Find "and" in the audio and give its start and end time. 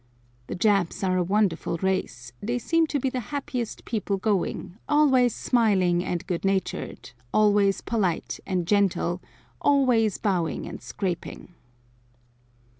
6.03-6.25, 8.47-8.65, 10.65-10.81